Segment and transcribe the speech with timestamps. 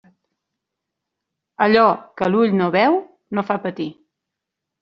[1.67, 1.85] Allò
[2.21, 2.99] que l'ull no veu
[3.39, 3.91] no fa patir.